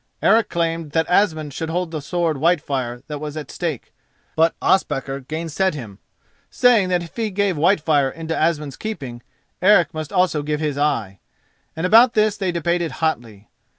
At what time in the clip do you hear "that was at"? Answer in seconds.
3.05-3.51